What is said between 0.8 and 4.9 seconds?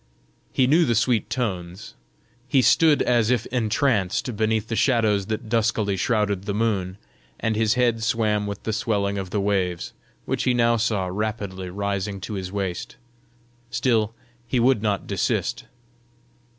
the sweet tones; he stood as if entranced beneath the